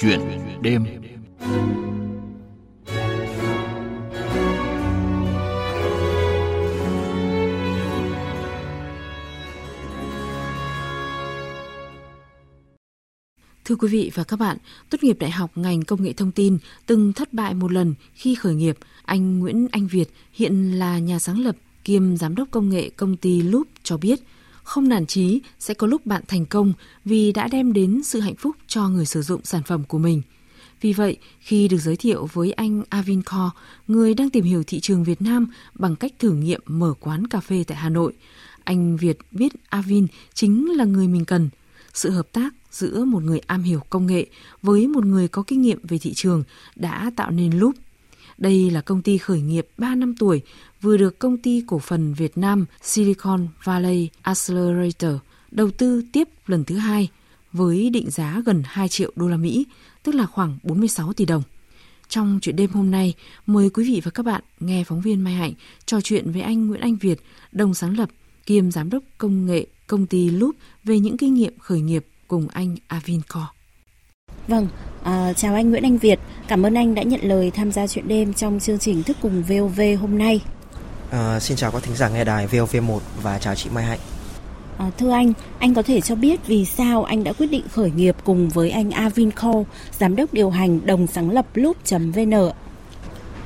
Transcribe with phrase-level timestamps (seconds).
[0.00, 0.20] Chuyện
[0.62, 0.84] đêm.
[13.64, 14.56] Thưa quý vị và các bạn,
[14.90, 18.34] tốt nghiệp đại học ngành công nghệ thông tin từng thất bại một lần khi
[18.34, 22.68] khởi nghiệp, anh Nguyễn Anh Việt hiện là nhà sáng lập kiêm giám đốc công
[22.68, 24.20] nghệ công ty Loop cho biết,
[24.70, 26.72] không nản chí sẽ có lúc bạn thành công
[27.04, 30.22] vì đã đem đến sự hạnh phúc cho người sử dụng sản phẩm của mình.
[30.80, 33.50] Vì vậy, khi được giới thiệu với anh Avin Kho,
[33.88, 37.40] người đang tìm hiểu thị trường Việt Nam bằng cách thử nghiệm mở quán cà
[37.40, 38.12] phê tại Hà Nội,
[38.64, 41.48] anh Việt biết Avin chính là người mình cần.
[41.94, 44.26] Sự hợp tác giữa một người am hiểu công nghệ
[44.62, 46.42] với một người có kinh nghiệm về thị trường
[46.76, 47.74] đã tạo nên Loop.
[48.40, 50.42] Đây là công ty khởi nghiệp 3 năm tuổi,
[50.80, 55.14] vừa được công ty cổ phần Việt Nam Silicon Valley Accelerator
[55.50, 57.08] đầu tư tiếp lần thứ hai
[57.52, 59.66] với định giá gần 2 triệu đô la Mỹ,
[60.02, 61.42] tức là khoảng 46 tỷ đồng.
[62.08, 63.14] Trong chuyện đêm hôm nay,
[63.46, 65.52] mời quý vị và các bạn nghe phóng viên Mai Hạnh
[65.86, 67.20] trò chuyện với anh Nguyễn Anh Việt,
[67.52, 68.10] đồng sáng lập
[68.46, 72.48] kiêm giám đốc công nghệ công ty Loop về những kinh nghiệm khởi nghiệp cùng
[72.48, 73.59] anh Avinco.
[74.48, 74.68] Vâng,
[75.02, 76.18] à, chào anh Nguyễn Anh Việt.
[76.48, 79.42] Cảm ơn anh đã nhận lời tham gia chuyện đêm trong chương trình Thức cùng
[79.42, 80.40] VOV hôm nay.
[81.10, 83.98] À, xin chào các thính giả nghe đài VOV1 và chào chị Mai Hạnh.
[84.78, 87.90] À, thưa anh, anh có thể cho biết vì sao anh đã quyết định khởi
[87.90, 89.52] nghiệp cùng với anh Avinco,
[89.98, 92.50] giám đốc điều hành đồng sáng lập Loop.vn?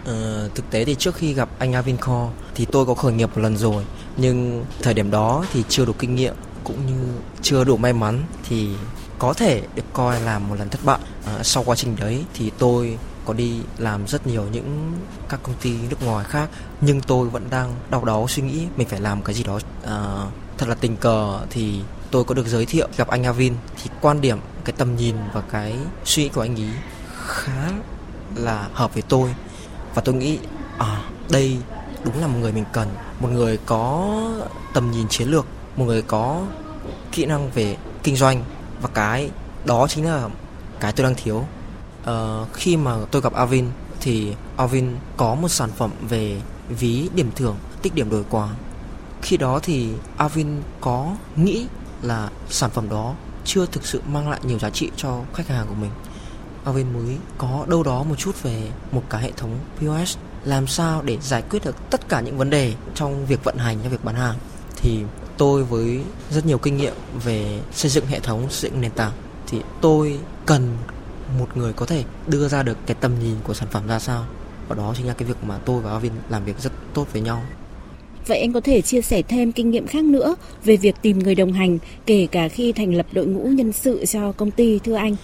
[0.07, 3.43] À, thực tế thì trước khi gặp anh Avinco thì tôi có khởi nghiệp một
[3.43, 3.85] lần rồi,
[4.17, 6.35] nhưng thời điểm đó thì chưa đủ kinh nghiệm
[6.65, 7.09] cũng như
[7.43, 8.69] chưa đủ may mắn thì
[9.19, 10.99] có thể được coi là một lần thất bại.
[11.27, 14.93] À, sau quá trình đấy thì tôi có đi làm rất nhiều những
[15.29, 16.49] các công ty nước ngoài khác
[16.81, 20.27] nhưng tôi vẫn đang đau đáu suy nghĩ mình phải làm cái gì đó à,
[20.59, 21.41] thật là tình cờ.
[21.51, 23.55] Thì tôi có được giới thiệu gặp anh Avin.
[23.83, 26.71] Thì quan điểm cái tầm nhìn và cái suy nghĩ của anh ấy
[27.27, 27.71] khá
[28.35, 29.35] là hợp với tôi.
[29.95, 30.39] Và tôi nghĩ
[30.79, 31.57] à đây
[32.05, 32.89] đúng là một người mình cần
[33.21, 34.21] một người có
[34.75, 36.43] tầm nhìn chiến lược một người có
[37.13, 38.45] kỹ năng về kinh doanh
[38.83, 39.31] và cái
[39.65, 40.29] đó chính là
[40.81, 41.45] cái tôi đang thiếu.
[42.11, 43.67] Uh, khi mà tôi gặp Avin
[44.01, 48.49] thì Avin có một sản phẩm về ví điểm thưởng tích điểm đổi quà.
[49.23, 51.67] Khi đó thì Avin có nghĩ
[52.03, 53.15] là sản phẩm đó
[53.45, 55.91] chưa thực sự mang lại nhiều giá trị cho khách hàng của mình.
[56.65, 61.03] Avin mới có đâu đó một chút về một cái hệ thống POS làm sao
[61.03, 64.05] để giải quyết được tất cả những vấn đề trong việc vận hành trong việc
[64.05, 64.37] bán hàng.
[64.77, 65.05] Thì
[65.39, 66.01] tôi với
[66.31, 69.13] rất nhiều kinh nghiệm về xây dựng hệ thống xây dựng nền tảng
[69.47, 70.77] thì tôi cần
[71.39, 74.27] một người có thể đưa ra được cái tầm nhìn của sản phẩm ra sao.
[74.69, 77.23] Và đó chính là cái việc mà tôi và Avin làm việc rất tốt với
[77.23, 77.43] nhau.
[78.27, 80.35] Vậy anh có thể chia sẻ thêm kinh nghiệm khác nữa
[80.65, 84.05] về việc tìm người đồng hành kể cả khi thành lập đội ngũ nhân sự
[84.07, 85.17] cho công ty thưa anh?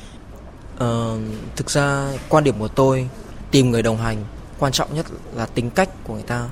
[0.79, 1.19] Ờ,
[1.57, 3.09] thực ra quan điểm của tôi
[3.51, 4.17] tìm người đồng hành
[4.59, 6.49] quan trọng nhất là tính cách của người ta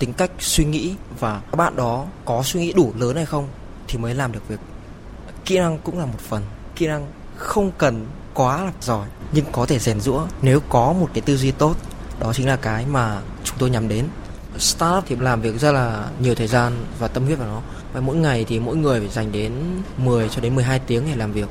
[0.00, 3.48] tính cách, suy nghĩ và các bạn đó có suy nghĩ đủ lớn hay không
[3.88, 4.60] thì mới làm được việc.
[5.44, 6.42] Kỹ năng cũng là một phần,
[6.76, 7.06] kỹ năng
[7.36, 11.36] không cần quá là giỏi nhưng có thể rèn rũa nếu có một cái tư
[11.36, 11.76] duy tốt.
[12.20, 14.06] Đó chính là cái mà chúng tôi nhắm đến.
[14.58, 17.60] Startup thì làm việc rất là nhiều thời gian và tâm huyết vào nó.
[17.92, 19.52] Và mỗi ngày thì mỗi người phải dành đến
[19.96, 21.48] 10 cho đến 12 tiếng để làm việc.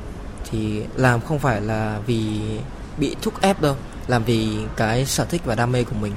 [0.50, 2.40] Thì làm không phải là vì
[2.98, 6.12] bị thúc ép đâu, làm vì cái sở thích và đam mê của mình.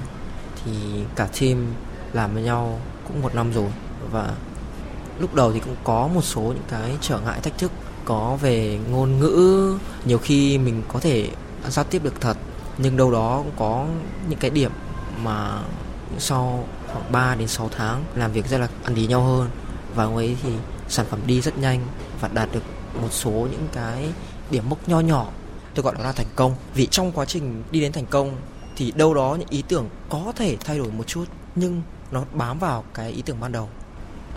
[0.65, 0.71] Thì
[1.15, 1.65] cả team
[2.13, 3.69] làm với nhau cũng một năm rồi.
[4.11, 4.33] Và
[5.19, 7.71] lúc đầu thì cũng có một số những cái trở ngại thách thức
[8.05, 11.29] có về ngôn ngữ, nhiều khi mình có thể
[11.67, 12.37] giao tiếp được thật,
[12.77, 13.85] nhưng đâu đó cũng có
[14.29, 14.71] những cái điểm
[15.23, 15.61] mà
[16.17, 19.49] sau khoảng 3 đến 6 tháng làm việc rất là ăn ý nhau hơn.
[19.95, 20.49] Và ông ấy thì
[20.89, 21.85] sản phẩm đi rất nhanh
[22.19, 22.63] và đạt được
[23.01, 24.09] một số những cái
[24.51, 25.27] điểm mốc nho nhỏ,
[25.75, 26.55] tôi gọi là thành công.
[26.73, 28.35] Vì trong quá trình đi đến thành công
[28.75, 31.25] thì đâu đó những ý tưởng có thể thay đổi một chút,
[31.55, 31.81] nhưng
[32.13, 33.69] nó bám vào cái ý tưởng ban đầu.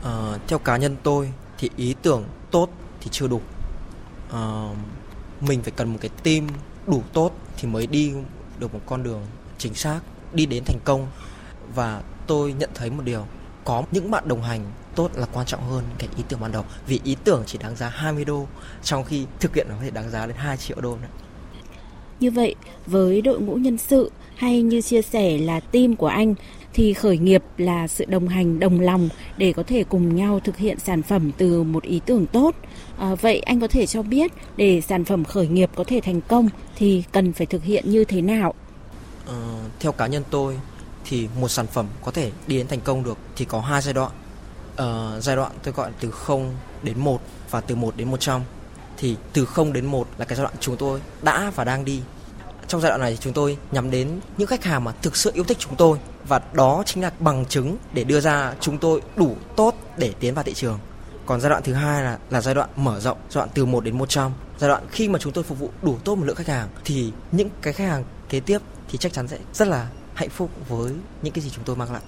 [0.04, 2.68] À, theo cá nhân tôi thì ý tưởng tốt
[3.00, 3.40] thì chưa đủ.
[4.32, 4.68] À,
[5.40, 6.46] mình phải cần một cái team
[6.86, 8.12] đủ tốt thì mới đi
[8.58, 9.22] được một con đường
[9.58, 10.00] chính xác
[10.32, 11.06] đi đến thành công.
[11.74, 13.26] Và tôi nhận thấy một điều
[13.64, 14.64] có những bạn đồng hành
[14.94, 16.64] tốt là quan trọng hơn cái ý tưởng ban đầu.
[16.86, 18.46] Vì ý tưởng chỉ đáng giá 20 đô
[18.82, 21.08] trong khi thực hiện nó có thể đáng giá đến 2 triệu đô nữa.
[22.20, 22.54] Như vậy,
[22.86, 26.34] với đội ngũ nhân sự hay như chia sẻ là team của anh
[26.72, 30.56] thì khởi nghiệp là sự đồng hành đồng lòng để có thể cùng nhau thực
[30.56, 32.54] hiện sản phẩm từ một ý tưởng tốt.
[32.98, 36.20] À, vậy anh có thể cho biết để sản phẩm khởi nghiệp có thể thành
[36.20, 38.54] công thì cần phải thực hiện như thế nào?
[39.30, 39.34] Uh,
[39.80, 40.58] theo cá nhân tôi
[41.04, 43.94] thì một sản phẩm có thể đi đến thành công được thì có hai giai
[43.94, 44.12] đoạn.
[44.72, 47.20] Uh, giai đoạn tôi gọi từ 0 đến 1
[47.50, 48.40] và từ 1 đến 100
[48.96, 52.02] thì từ 0 đến 1 là cái giai đoạn chúng tôi đã và đang đi
[52.68, 55.44] trong giai đoạn này chúng tôi nhắm đến những khách hàng mà thực sự yêu
[55.44, 55.98] thích chúng tôi
[56.28, 60.34] và đó chính là bằng chứng để đưa ra chúng tôi đủ tốt để tiến
[60.34, 60.78] vào thị trường.
[61.26, 63.84] Còn giai đoạn thứ hai là là giai đoạn mở rộng, giai đoạn từ 1
[63.84, 64.32] đến 100.
[64.58, 67.12] Giai đoạn khi mà chúng tôi phục vụ đủ tốt một lượng khách hàng thì
[67.32, 68.58] những cái khách hàng kế tiếp
[68.88, 70.92] thì chắc chắn sẽ rất là hạnh phúc với
[71.22, 72.02] những cái gì chúng tôi mang lại.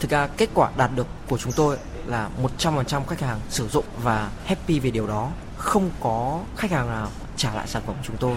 [0.00, 1.76] Thực ra kết quả đạt được của chúng tôi
[2.06, 5.30] là 100% khách hàng sử dụng và happy về điều đó.
[5.60, 8.36] Không có khách hàng nào trả lại sản phẩm của chúng tôi.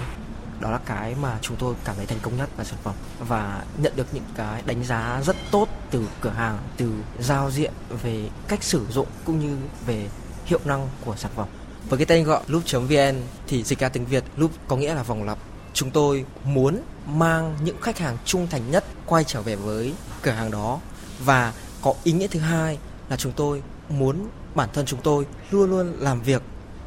[0.59, 2.93] Đó là cái mà chúng tôi cảm thấy thành công nhất là sản phẩm.
[3.19, 7.73] Và nhận được những cái đánh giá rất tốt từ cửa hàng, từ giao diện
[8.03, 10.07] về cách sử dụng cũng như về
[10.45, 11.47] hiệu năng của sản phẩm.
[11.89, 15.23] Với cái tên gọi loop.vn thì dịch ra tiếng Việt loop có nghĩa là vòng
[15.23, 15.37] lặp.
[15.73, 20.31] Chúng tôi muốn mang những khách hàng trung thành nhất quay trở về với cửa
[20.31, 20.79] hàng đó.
[21.19, 22.77] Và có ý nghĩa thứ hai
[23.09, 26.41] là chúng tôi muốn bản thân chúng tôi luôn luôn làm việc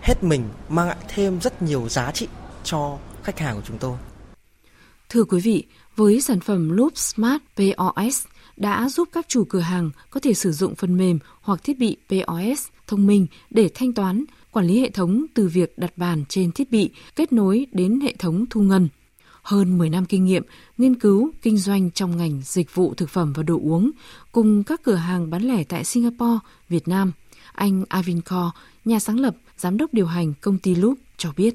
[0.07, 2.29] hết mình mang lại thêm rất nhiều giá trị
[2.65, 3.97] cho khách hàng của chúng tôi.
[5.09, 5.65] Thưa quý vị,
[5.97, 8.25] với sản phẩm Loop Smart POS
[8.57, 11.97] đã giúp các chủ cửa hàng có thể sử dụng phần mềm hoặc thiết bị
[12.09, 16.53] POS thông minh để thanh toán, quản lý hệ thống từ việc đặt bàn trên
[16.53, 18.89] thiết bị kết nối đến hệ thống thu ngân.
[19.43, 20.43] Hơn 10 năm kinh nghiệm
[20.79, 23.91] nghiên cứu kinh doanh trong ngành dịch vụ thực phẩm và đồ uống
[24.33, 26.39] cùng các cửa hàng bán lẻ tại Singapore,
[26.69, 27.13] Việt Nam,
[27.53, 28.21] anh Avin
[28.85, 31.55] nhà sáng lập, giám đốc điều hành công ty Loop cho biết.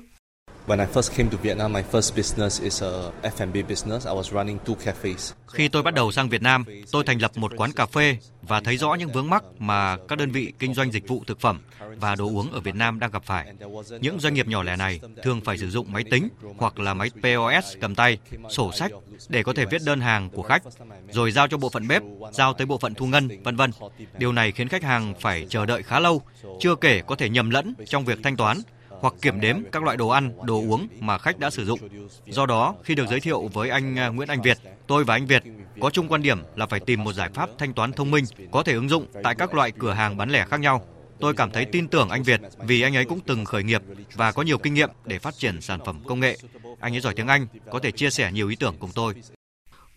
[0.72, 4.08] When I first came to Vietnam, my first business is a F&B business.
[4.08, 5.34] I was running two cafes.
[5.48, 8.62] Khi tôi bắt đầu sang Việt Nam, tôi thành lập một quán cà phê và
[8.62, 11.60] thấy rõ những vướng mắc mà các đơn vị kinh doanh dịch vụ thực phẩm
[11.96, 13.54] và đồ uống ở Việt Nam đang gặp phải.
[14.02, 17.10] Những doanh nghiệp nhỏ lẻ này thường phải sử dụng máy tính hoặc là máy
[17.10, 18.18] POS cầm tay,
[18.50, 18.92] sổ sách
[19.30, 20.64] để có thể viết đơn hàng của khách,
[21.12, 22.02] rồi giao cho bộ phận bếp,
[22.34, 23.72] giao tới bộ phận thu ngân, vân vân.
[24.18, 26.22] Điều này khiến khách hàng phải chờ đợi khá lâu,
[26.60, 28.62] chưa kể có thể nhầm lẫn trong việc thanh toán
[29.02, 31.80] hoặc kiểm đếm các loại đồ ăn, đồ uống mà khách đã sử dụng.
[32.28, 34.58] Do đó, khi được giới thiệu với anh à, Nguyễn Anh Việt,
[34.88, 35.44] tôi và anh Việt
[35.82, 38.64] có chung quan điểm là phải tìm một giải pháp thanh toán thông minh có
[38.64, 40.86] thể ứng dụng tại các loại cửa hàng bán lẻ khác nhau.
[41.20, 43.82] Tôi cảm thấy tin tưởng anh Việt vì anh ấy cũng từng khởi nghiệp
[44.14, 46.38] và có nhiều kinh nghiệm để phát triển sản phẩm công nghệ.
[46.80, 49.14] Anh ấy giỏi tiếng Anh, có thể chia sẻ nhiều ý tưởng cùng tôi.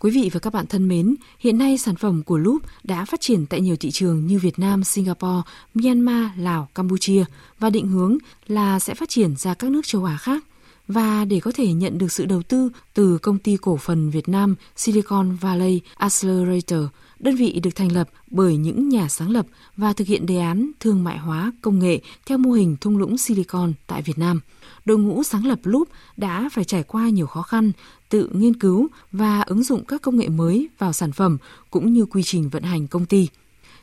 [0.04, 3.20] Quý vị và các bạn thân mến, hiện nay sản phẩm của Loop đã phát
[3.20, 5.42] triển tại nhiều thị trường như Việt Nam, Singapore,
[5.74, 7.24] Myanmar, Lào, Campuchia
[7.58, 10.44] và định hướng là sẽ phát triển ra các nước châu Á khác.
[10.88, 14.28] Và để có thể nhận được sự đầu tư từ công ty cổ phần Việt
[14.28, 16.82] Nam Silicon Valley Accelerator,
[17.24, 20.70] đơn vị được thành lập bởi những nhà sáng lập và thực hiện đề án
[20.80, 24.40] thương mại hóa công nghệ theo mô hình thung lũng Silicon tại Việt Nam–
[24.84, 27.72] đội ngũ sáng lập Loop đã phải trải qua nhiều khó khăn,
[28.08, 31.38] tự nghiên cứu và ứng dụng các công nghệ mới vào sản phẩm
[31.70, 33.28] cũng như quy trình vận hành công ty.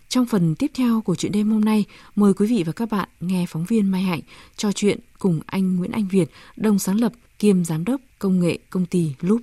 [0.09, 1.85] Trong phần tiếp theo của chuyện đêm hôm nay,
[2.15, 4.21] mời quý vị và các bạn nghe phóng viên Mai Hạnh
[4.57, 8.57] trò chuyện cùng anh Nguyễn Anh Việt, đồng sáng lập kiêm giám đốc công nghệ
[8.69, 9.41] công ty Loop.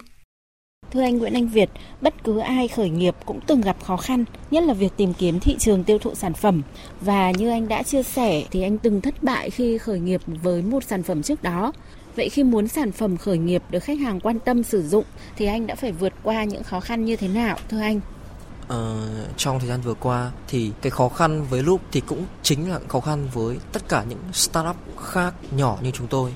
[0.91, 1.71] Thưa anh Nguyễn Anh Việt,
[2.01, 5.41] bất cứ ai khởi nghiệp cũng từng gặp khó khăn, nhất là việc tìm kiếm
[5.41, 6.63] thị trường tiêu thụ sản phẩm.
[7.01, 10.63] Và như anh đã chia sẻ thì anh từng thất bại khi khởi nghiệp với
[10.63, 11.73] một sản phẩm trước đó.
[12.17, 15.05] Vậy khi muốn sản phẩm khởi nghiệp được khách hàng quan tâm sử dụng
[15.37, 18.01] thì anh đã phải vượt qua những khó khăn như thế nào thưa anh?
[18.69, 22.71] Ờ, trong thời gian vừa qua thì cái khó khăn với Loop thì cũng chính
[22.71, 26.33] là khó khăn với tất cả những startup khác nhỏ như chúng tôi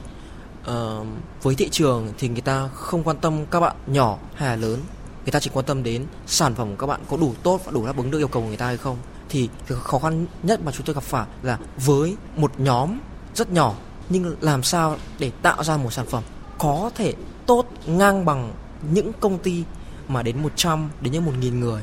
[0.71, 1.07] uh,
[1.43, 4.81] với thị trường thì người ta không quan tâm các bạn nhỏ hay là lớn.
[5.25, 7.73] Người ta chỉ quan tâm đến sản phẩm của các bạn có đủ tốt và
[7.73, 8.97] đủ đáp ứng được yêu cầu của người ta hay không.
[9.29, 12.99] Thì cái khó khăn nhất mà chúng tôi gặp phải là với một nhóm
[13.35, 13.75] rất nhỏ
[14.09, 16.23] nhưng làm sao để tạo ra một sản phẩm
[16.59, 17.15] có thể
[17.47, 18.53] tốt ngang bằng
[18.93, 19.65] những công ty
[20.09, 21.83] mà đến 100 đến những 1.000 người.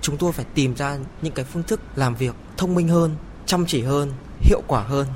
[0.00, 3.14] Chúng tôi phải tìm ra những cái phương thức làm việc thông minh hơn
[3.46, 5.06] chăm chỉ hơn hiệu quả hơn.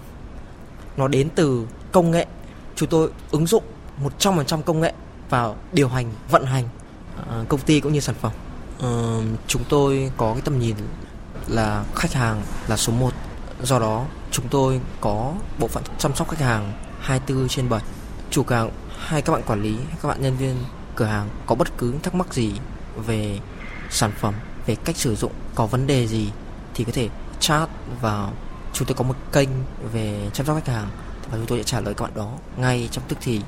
[0.96, 2.26] Nó đến từ công nghệ
[2.76, 3.64] chúng tôi ứng dụng
[4.18, 4.92] 100% công nghệ
[5.30, 6.64] vào điều hành, vận hành
[7.30, 8.32] à, công ty cũng như sản phẩm.
[8.80, 10.76] Ờ, chúng tôi có cái tầm nhìn
[11.46, 13.10] là khách hàng là số 1.
[13.62, 17.80] Do đó, chúng tôi có bộ phận chăm sóc khách hàng 24 trên 7.
[18.30, 20.56] Chủ cửa hàng hay các bạn quản lý hay các bạn nhân viên
[20.96, 22.52] cửa hàng có bất cứ thắc mắc gì
[23.06, 23.38] về
[23.90, 24.34] sản phẩm,
[24.66, 26.30] về cách sử dụng, có vấn đề gì
[26.74, 27.08] thì có thể
[27.40, 27.68] chat
[28.00, 28.32] vào
[28.72, 29.48] chúng tôi có một kênh
[29.92, 30.88] về chăm sóc khách hàng
[31.30, 33.40] và chúng tôi sẽ trả lời các bạn đó ngay trong tức thì.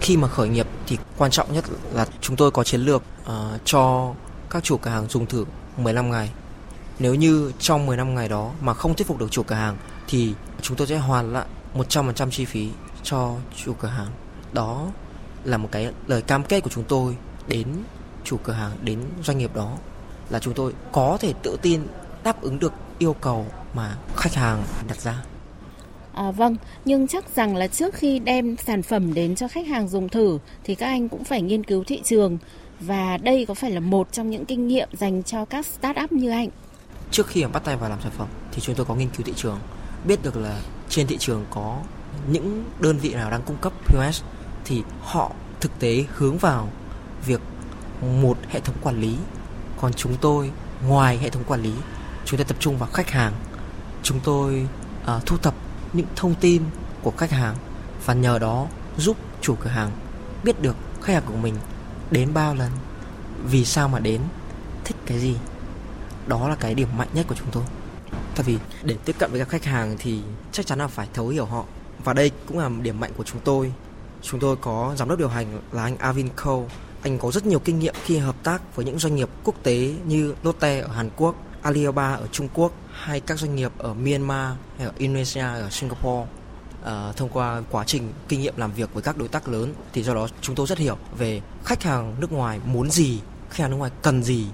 [0.00, 3.30] Khi mà khởi nghiệp thì quan trọng nhất là chúng tôi có chiến lược uh,
[3.64, 4.14] cho
[4.50, 5.44] các chủ cửa hàng dùng thử
[5.76, 6.30] 15 ngày.
[6.98, 9.76] Nếu như trong 15 ngày đó mà không thuyết phục được chủ cửa hàng
[10.08, 12.68] thì chúng tôi sẽ hoàn lại 100% chi phí
[13.02, 14.10] cho chủ cửa hàng.
[14.52, 14.86] Đó
[15.44, 17.16] là một cái lời cam kết của chúng tôi
[17.48, 17.66] đến
[18.24, 19.76] chủ cửa hàng đến doanh nghiệp đó
[20.30, 21.86] là chúng tôi có thể tự tin
[22.22, 25.22] đáp ứng được yêu cầu mà khách hàng đặt ra.
[26.18, 29.88] À, vâng, nhưng chắc rằng là trước khi đem sản phẩm đến cho khách hàng
[29.88, 32.38] dùng thử thì các anh cũng phải nghiên cứu thị trường.
[32.80, 36.30] Và đây có phải là một trong những kinh nghiệm dành cho các startup như
[36.30, 36.48] anh?
[37.10, 39.32] Trước khi bắt tay vào làm sản phẩm thì chúng tôi có nghiên cứu thị
[39.36, 39.58] trường,
[40.06, 41.78] biết được là trên thị trường có
[42.30, 44.22] những đơn vị nào đang cung cấp POS
[44.64, 46.68] thì họ thực tế hướng vào
[47.26, 47.40] việc
[48.22, 49.14] một hệ thống quản lý.
[49.80, 50.50] Còn chúng tôi
[50.88, 51.72] ngoài hệ thống quản lý
[52.24, 53.32] chúng tôi tập trung vào khách hàng.
[54.02, 54.66] Chúng tôi
[55.04, 55.54] uh, thu thập
[55.92, 56.62] những thông tin
[57.02, 57.56] của khách hàng
[58.04, 58.66] và nhờ đó
[58.96, 59.90] giúp chủ cửa hàng
[60.44, 61.54] biết được khách hàng của mình
[62.10, 62.70] đến bao lần
[63.44, 64.20] vì sao mà đến
[64.84, 65.36] thích cái gì.
[66.26, 67.64] Đó là cái điểm mạnh nhất của chúng tôi.
[68.34, 70.20] Tại vì để tiếp cận với các khách hàng thì
[70.52, 71.64] chắc chắn là phải thấu hiểu họ.
[72.04, 73.72] Và đây cũng là điểm mạnh của chúng tôi.
[74.22, 76.68] Chúng tôi có giám đốc điều hành là anh Avin Cole.
[77.02, 79.94] Anh có rất nhiều kinh nghiệm khi hợp tác với những doanh nghiệp quốc tế
[80.06, 84.52] như Lotte ở Hàn Quốc, Alibaba ở Trung Quốc hay các doanh nghiệp ở Myanmar
[84.78, 86.26] hay ở Indonesia, ở Singapore.
[86.84, 90.02] À, thông qua quá trình kinh nghiệm làm việc với các đối tác lớn thì
[90.02, 93.70] do đó chúng tôi rất hiểu về khách hàng nước ngoài muốn gì, khách hàng
[93.70, 94.46] nước ngoài cần gì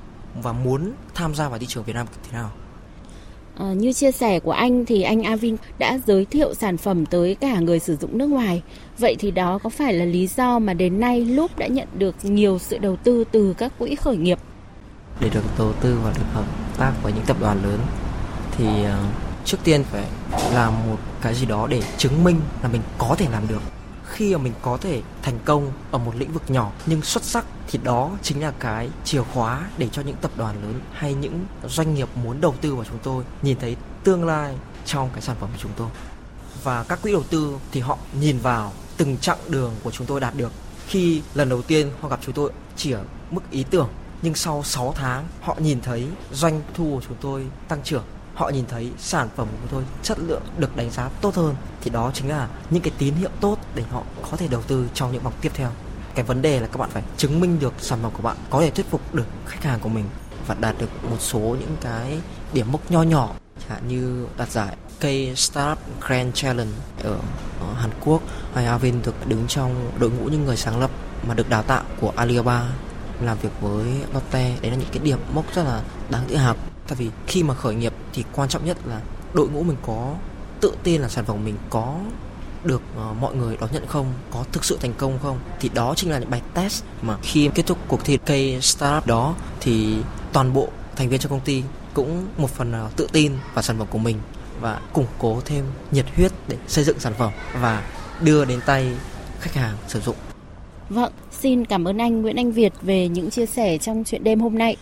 [0.43, 2.51] và muốn tham gia vào thị trường Việt Nam thế nào.
[3.59, 7.35] À, như chia sẻ của anh thì anh Avin đã giới thiệu sản phẩm tới
[7.35, 8.63] cả người sử dụng nước ngoài.
[8.99, 12.15] Vậy thì đó có phải là lý do mà đến nay Loop đã nhận được
[12.23, 14.39] nhiều sự đầu tư từ các quỹ khởi nghiệp?
[15.21, 17.81] Để được đầu tư và được hợp tác với những tập đoàn lớn,
[18.57, 18.99] thì ờ,
[19.45, 20.05] trước tiên phải
[20.53, 23.63] làm một cái gì đó để chứng minh là mình có thể làm được.
[24.07, 27.45] Khi mà mình có thể thành công ở một lĩnh vực nhỏ, nhưng xuất sắc
[27.69, 31.47] thì đó chính là cái chìa khóa để cho những tập đoàn lớn hay những
[31.67, 34.55] doanh nghiệp muốn đầu tư vào chúng tôi nhìn thấy tương lai
[34.87, 35.89] trong cái sản phẩm của chúng tôi.
[36.63, 40.21] Và các quỹ đầu tư thì họ nhìn vào từng chặng đường của chúng tôi
[40.21, 40.53] đạt được.
[40.87, 43.89] Khi lần đầu tiên họ gặp chúng tôi chỉ ở mức ý tưởng
[44.23, 48.05] nhưng sau 6 tháng họ nhìn thấy doanh thu của chúng tôi tăng trưởng.
[48.35, 51.55] Họ nhìn thấy sản phẩm của tôi chất lượng được đánh giá tốt hơn.
[51.81, 54.87] Thì đó chính là những cái tín hiệu tốt để họ có thể đầu tư
[54.95, 55.71] trong những vòng tiếp theo.
[56.15, 58.61] Cái vấn đề là các bạn phải chứng minh được sản phẩm của bạn có
[58.61, 60.05] thể thuyết phục được khách hàng của mình
[60.47, 62.21] và đạt được một số những cái
[62.53, 63.33] điểm mốc nho nhỏ.
[63.61, 67.19] Chẳng hạn như đạt giải K Startup Grand Challenge ở,
[67.61, 68.23] ở Hàn Quốc
[68.55, 70.91] hay Avin được đứng trong đội ngũ những người sáng lập
[71.29, 72.63] mà được đào tạo của Alibaba
[73.21, 74.57] làm việc với Lotte.
[74.61, 76.57] Đấy là những cái điểm mốc rất là đáng tự hào.
[76.89, 79.01] Tại vì khi mà khởi nghiệp thì quan trọng nhất là
[79.35, 80.15] đội ngũ mình có
[80.61, 81.99] tự tin là sản phẩm mình có
[82.65, 85.39] được uh, mọi người đón nhận không có thực sự thành công không.
[85.61, 89.07] Thì đó chính là những bài test mà khi kết thúc cuộc thi K Startup
[89.07, 89.97] đó thì
[90.33, 91.63] toàn bộ thành viên trong công ty
[91.95, 94.19] cũng một phần nào tự tin vào sản phẩm của mình
[94.61, 97.83] và củng cố thêm nhiệt huyết để xây dựng sản phẩm và
[98.21, 98.93] đưa đến tay
[99.41, 100.17] khách hàng sử dụng.
[100.89, 104.41] Vâng, xin cảm ơn anh Nguyễn Anh Việt về những chia sẻ trong chuyện đêm
[104.41, 104.77] hôm nay.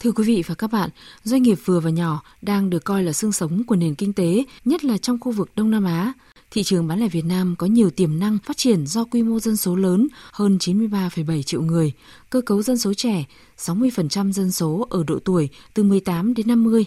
[0.00, 0.90] Thưa quý vị và các bạn,
[1.24, 4.44] doanh nghiệp vừa và nhỏ đang được coi là xương sống của nền kinh tế,
[4.64, 6.12] nhất là trong khu vực Đông Nam Á.
[6.50, 9.40] Thị trường bán lẻ Việt Nam có nhiều tiềm năng phát triển do quy mô
[9.40, 11.92] dân số lớn hơn 93,7 triệu người,
[12.30, 13.24] cơ cấu dân số trẻ,
[13.58, 16.84] 60% dân số ở độ tuổi từ 18 đến 50.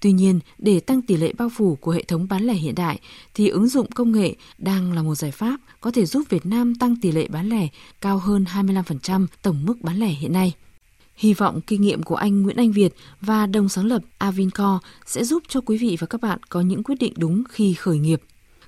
[0.00, 3.00] Tuy nhiên, để tăng tỷ lệ bao phủ của hệ thống bán lẻ hiện đại
[3.34, 6.74] thì ứng dụng công nghệ đang là một giải pháp có thể giúp Việt Nam
[6.74, 7.68] tăng tỷ lệ bán lẻ
[8.00, 10.52] cao hơn 25% tổng mức bán lẻ hiện nay.
[11.16, 15.24] Hy vọng kinh nghiệm của anh Nguyễn Anh Việt và đồng sáng lập Avinco sẽ
[15.24, 18.22] giúp cho quý vị và các bạn có những quyết định đúng khi khởi nghiệp.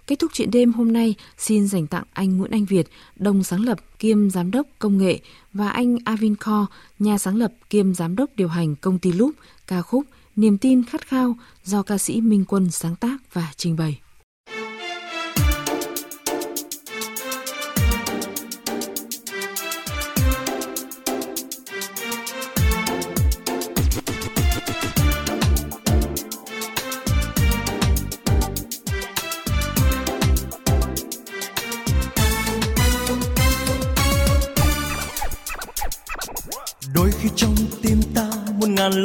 [0.06, 3.60] Kết thúc chuyện đêm hôm nay, xin dành tặng anh Nguyễn Anh Việt, đồng sáng
[3.60, 5.18] lập kiêm giám đốc công nghệ
[5.52, 6.66] và anh Avinco,
[6.98, 9.34] nhà sáng lập kiêm giám đốc điều hành công ty Loop,
[9.66, 10.04] ca khúc
[10.38, 14.00] Niềm tin khát khao do ca sĩ Minh Quân sáng tác và trình bày.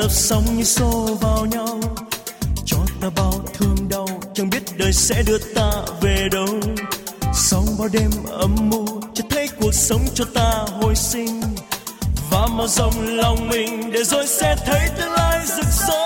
[0.03, 1.79] Lớp sóng như xô vào nhau.
[2.65, 6.47] Cho ta bao thương đau, chẳng biết đời sẽ đưa ta về đâu.
[7.33, 11.41] Sau bao đêm âm mưu cho thấy cuộc sống cho ta hồi sinh.
[12.31, 16.05] Và mở rộng lòng mình để rồi sẽ thấy tương lai rực rỡ.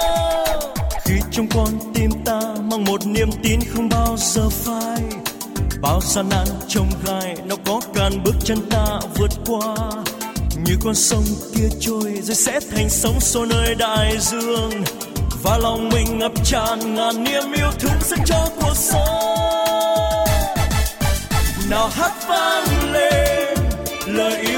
[1.05, 5.01] Khi trong con tim ta mang một niềm tin không bao giờ phai.
[5.81, 9.75] Bao gian nan trông gai, nó có cản bước chân ta vượt qua
[10.63, 11.23] như con sông
[11.55, 14.71] kia trôi rồi sẽ thành sóng xô nơi đại dương.
[15.43, 20.27] Và lòng mình ngập tràn ngàn niềm yêu thương dành cho cuộc sống.
[21.69, 23.57] Nào hát vang lên
[24.07, 24.56] lời yêu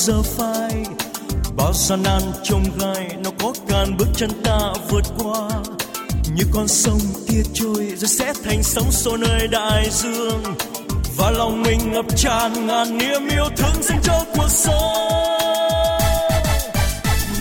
[0.00, 0.84] giờ phai.
[1.56, 5.48] Bao gian nan trông gai, nó có cản bước chân ta vượt qua.
[6.34, 10.42] Như con sông kia trôi, rồi sẽ thành sóng xô nơi đại dương.
[11.16, 15.10] Và lòng mình ngập tràn ngàn niềm yêu thương dành cho cuộc sống.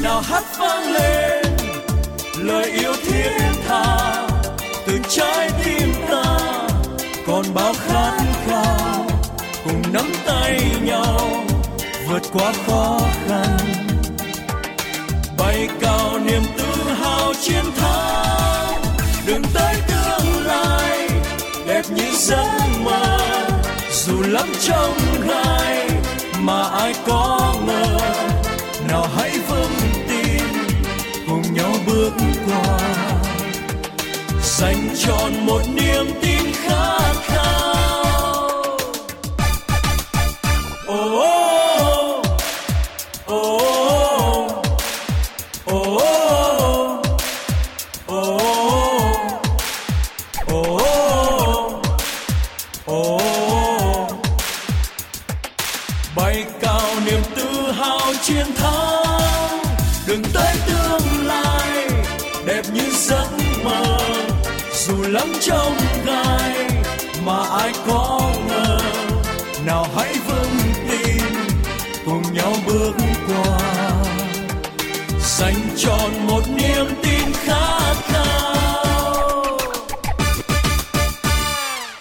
[0.03, 1.45] Nào hát vang lên
[2.37, 4.27] lời yêu thiên tha.
[4.87, 6.39] Từ trái tim ta,
[7.27, 9.05] còn bao khát khao.
[9.63, 11.38] Cùng nắm tay nhau
[12.09, 13.57] vượt qua khó khăn.
[15.37, 18.81] Bay cao niềm tự hào chiến thắng.
[19.25, 21.09] Đường tới tương lai,
[21.67, 23.17] đẹp như giấc mơ.
[23.91, 24.97] Dù lắm trong
[25.27, 25.89] gai,
[26.39, 27.97] mà ai có ngờ,
[28.87, 29.75] nào hãy vững
[30.07, 30.43] tin,
[31.27, 32.11] cùng nhau bước
[32.47, 32.79] qua.
[34.41, 36.98] Dành trọn một niềm tin khát
[58.55, 59.63] thắng
[60.07, 61.87] đường tới tương lai,
[62.45, 63.27] đẹp như giấc
[63.63, 63.97] mơ.
[64.73, 66.69] Dù lắm trong gai,
[67.25, 68.79] mà ai có ngờ.
[69.65, 70.57] Nào hãy vững
[70.89, 71.23] tin,
[72.05, 72.93] cùng nhau bước
[73.27, 73.59] qua.
[75.19, 77.08] Dành trọn một niềm tin.